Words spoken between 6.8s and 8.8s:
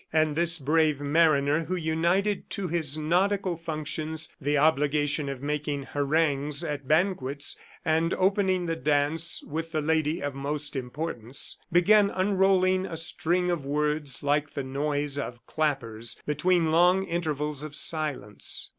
banquets and opening the